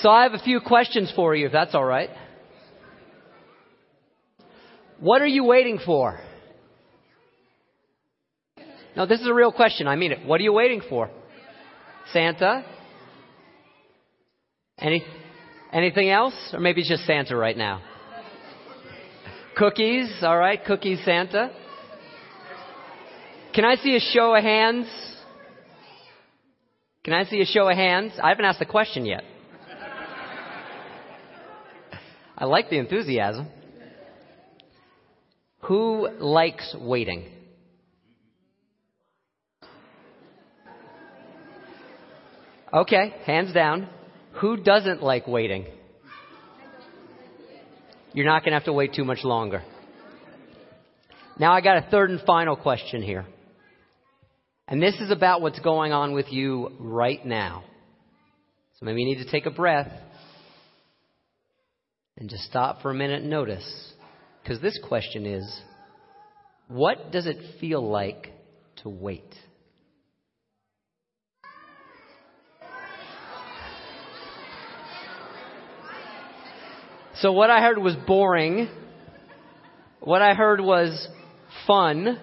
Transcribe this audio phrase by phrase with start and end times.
[0.00, 2.10] So I have a few questions for you, if that's all right.
[5.00, 6.20] What are you waiting for?
[8.96, 9.88] No, this is a real question.
[9.88, 10.24] I mean it.
[10.24, 11.10] What are you waiting for?
[12.12, 12.64] Santa?
[14.78, 15.04] Any,
[15.72, 16.34] anything else?
[16.52, 17.82] Or maybe it's just Santa right now?
[19.56, 21.50] Cookies, all right, cookies, Santa.
[23.52, 24.86] Can I see a show of hands?
[27.02, 28.12] Can I see a show of hands?
[28.22, 29.24] I haven't asked the question yet.
[32.40, 33.48] I like the enthusiasm.
[35.62, 37.26] Who likes waiting?
[42.72, 43.88] Okay, hands down.
[44.40, 45.66] Who doesn't like waiting?
[48.12, 49.64] You're not going to have to wait too much longer.
[51.40, 53.26] Now I got a third and final question here.
[54.68, 57.64] And this is about what's going on with you right now.
[58.78, 59.90] So maybe you need to take a breath
[62.18, 63.92] and just stop for a minute and notice.
[64.42, 65.62] Because this question is
[66.66, 68.32] what does it feel like
[68.82, 69.34] to wait?
[77.20, 78.68] So what I heard was boring.
[80.00, 81.08] What I heard was
[81.66, 82.20] fun.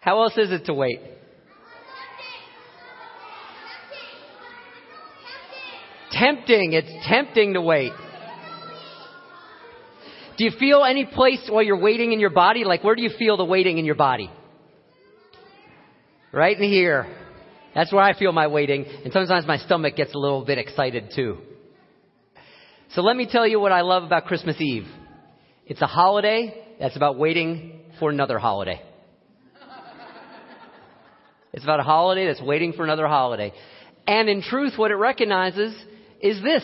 [0.00, 1.00] How else is it to wait?
[6.10, 6.72] Tempting.
[6.72, 7.92] It's tempting to wait.
[10.40, 12.64] Do you feel any place while you're waiting in your body?
[12.64, 14.30] Like where do you feel the waiting in your body?
[16.32, 17.14] Right in here.
[17.74, 18.86] That's where I feel my waiting.
[19.04, 21.36] And sometimes my stomach gets a little bit excited too.
[22.92, 24.86] So let me tell you what I love about Christmas Eve.
[25.66, 28.80] It's a holiday that's about waiting for another holiday.
[31.52, 33.52] It's about a holiday that's waiting for another holiday.
[34.06, 35.74] And in truth, what it recognizes
[36.22, 36.62] is this.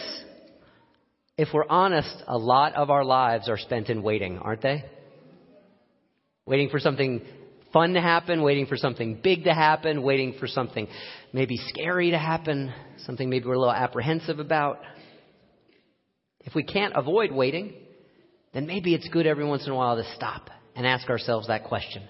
[1.39, 4.84] If we're honest, a lot of our lives are spent in waiting, aren't they?
[6.47, 7.22] Waiting for something
[7.72, 10.88] fun to happen, waiting for something big to happen, waiting for something
[11.34, 12.72] maybe scary to happen,
[13.05, 14.78] something maybe we're a little apprehensive about.
[16.41, 17.75] If we can't avoid waiting,
[18.55, 21.65] then maybe it's good every once in a while to stop and ask ourselves that
[21.65, 22.03] question.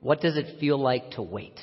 [0.00, 1.58] What does it feel like to wait?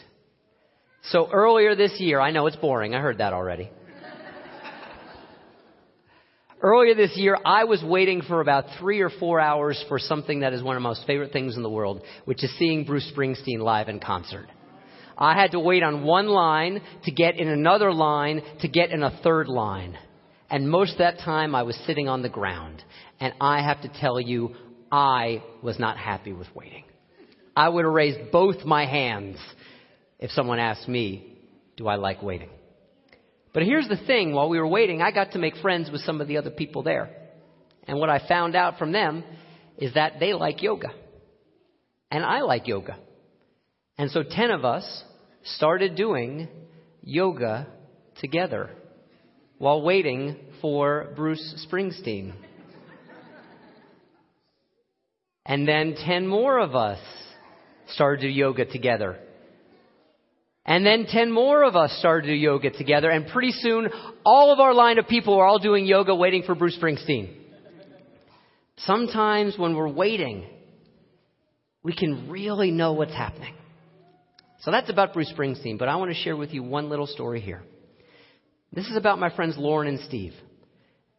[1.09, 3.69] So earlier this year, I know it's boring, I heard that already.
[6.61, 10.53] Earlier this year, I was waiting for about three or four hours for something that
[10.53, 13.59] is one of my most favorite things in the world, which is seeing Bruce Springsteen
[13.59, 14.47] live in concert.
[15.17, 19.03] I had to wait on one line to get in another line to get in
[19.03, 19.97] a third line.
[20.49, 22.83] And most of that time I was sitting on the ground.
[23.19, 24.55] And I have to tell you,
[24.91, 26.83] I was not happy with waiting.
[27.55, 29.37] I would have raised both my hands
[30.19, 31.37] if someone asked me,
[31.77, 32.49] do I like waiting?
[33.55, 36.19] But here's the thing, while we were waiting, I got to make friends with some
[36.19, 37.09] of the other people there.
[37.87, 39.23] And what I found out from them
[39.77, 40.89] is that they like yoga.
[42.11, 42.97] And I like yoga.
[43.97, 45.03] And so 10 of us
[45.55, 46.49] started doing
[47.01, 47.67] yoga
[48.19, 48.71] together
[49.57, 52.33] while waiting for Bruce Springsteen.
[55.45, 56.99] And then 10 more of us
[57.87, 59.17] started to yoga together.
[60.65, 63.09] And then 10 more of us started to do yoga together.
[63.09, 63.89] And pretty soon,
[64.25, 67.35] all of our line of people were all doing yoga waiting for Bruce Springsteen.
[68.77, 70.45] Sometimes when we're waiting,
[71.83, 73.53] we can really know what's happening.
[74.61, 77.41] So that's about Bruce Springsteen, but I want to share with you one little story
[77.41, 77.61] here.
[78.73, 80.33] This is about my friends Lauren and Steve.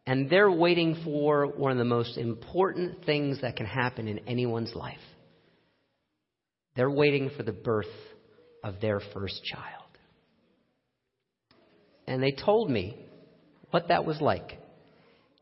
[0.09, 4.75] And they're waiting for one of the most important things that can happen in anyone's
[4.75, 4.99] life.
[6.75, 7.87] They're waiting for the birth
[8.62, 9.84] of their first child.
[12.06, 12.97] And they told me
[13.71, 14.59] what that was like.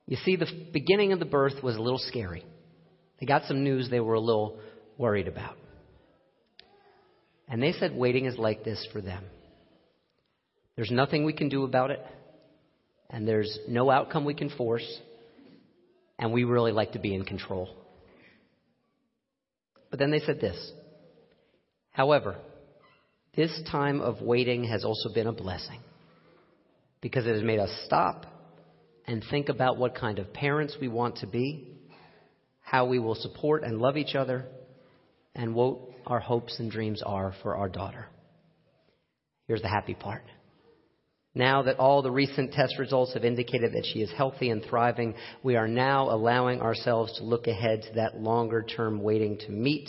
[0.07, 2.45] You see, the beginning of the birth was a little scary.
[3.21, 4.59] They got some news they were a little
[4.99, 5.57] worried about.
[7.49, 9.25] And they said waiting is like this for them.
[10.77, 12.05] There's nothing we can do about it,
[13.09, 14.87] and there's no outcome we can force,
[16.19, 17.69] and we really like to be in control.
[19.91, 20.73] But then they said this
[21.91, 22.37] However,
[23.37, 25.81] this time of waiting has also been a blessing
[27.01, 28.27] because it has made us stop
[29.07, 31.69] and think about what kind of parents we want to be,
[32.63, 34.47] how we will support and love each other,
[35.35, 38.07] and what our hopes and dreams are for our daughter.
[39.47, 40.25] Here's the happy part.
[41.35, 45.15] Now that all the recent test results have indicated that she is healthy and thriving,
[45.43, 49.89] we are now allowing ourselves to look ahead to that longer term waiting to meet,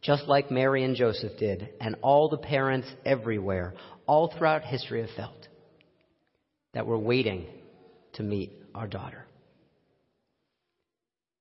[0.00, 3.74] just like Mary and Joseph did, and all the parents everywhere,
[4.06, 5.48] all throughout history have felt
[6.74, 7.46] that we're waiting
[8.14, 9.24] to meet our daughter.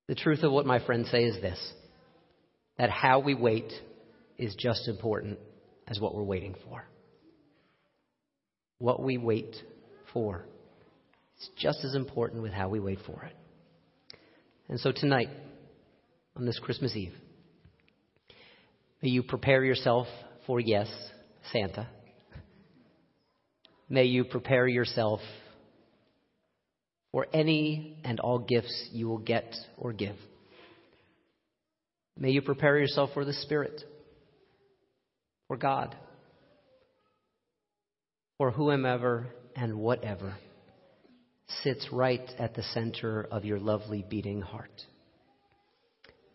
[0.07, 1.59] The truth of what my friends say is this
[2.77, 3.71] that how we wait
[4.38, 5.39] is just as important
[5.88, 6.83] as what we're waiting for.
[8.77, 9.56] What we wait
[10.13, 10.45] for
[11.39, 13.36] is just as important with how we wait for it.
[14.69, 15.30] And so tonight,
[16.36, 17.13] on this Christmas Eve,
[19.02, 20.08] may you prepare yourself
[20.46, 20.88] for, yes,
[21.52, 21.88] Santa.
[23.90, 25.22] May you prepare yourself
[27.12, 30.16] for any and all gifts you will get or give.
[32.18, 33.82] May you prepare yourself for the Spirit,
[35.48, 35.96] for God,
[38.38, 40.36] for whomever and whatever
[41.64, 44.82] sits right at the center of your lovely beating heart.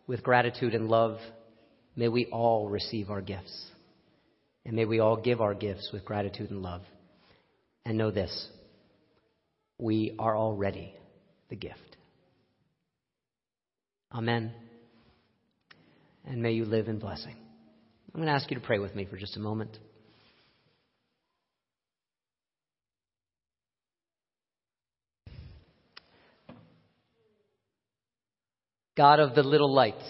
[0.06, 1.18] With gratitude and love,
[1.96, 3.70] may we all receive our gifts.
[4.64, 6.82] And may we all give our gifts with gratitude and love.
[7.84, 8.48] And know this
[9.78, 10.94] we are already
[11.50, 11.96] the gift.
[14.12, 14.52] Amen.
[16.24, 17.34] And may you live in blessing.
[18.14, 19.76] I'm going to ask you to pray with me for just a moment.
[28.96, 30.04] God of the little lights,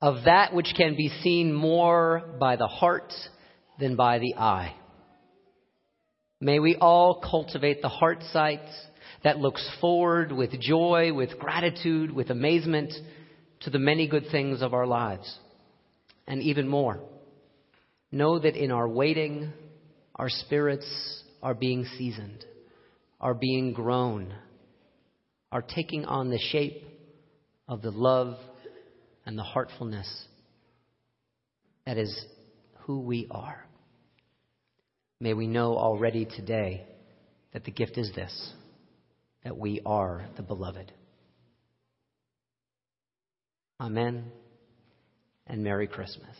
[0.00, 3.12] of that which can be seen more by the heart
[3.78, 4.74] than by the eye.
[6.40, 8.60] May we all cultivate the heart sight
[9.24, 12.92] that looks forward with joy, with gratitude, with amazement
[13.60, 15.38] to the many good things of our lives.
[16.26, 17.00] And even more,
[18.12, 19.52] know that in our waiting,
[20.16, 22.44] our spirits are being seasoned,
[23.20, 24.34] are being grown
[25.52, 26.82] are taking on the shape
[27.68, 28.36] of the love
[29.26, 30.08] and the heartfulness
[31.84, 32.24] that is
[32.80, 33.66] who we are.
[35.20, 36.86] May we know already today
[37.52, 38.52] that the gift is this
[39.44, 40.92] that we are the beloved.
[43.80, 44.32] Amen
[45.46, 46.36] and Merry Christmas.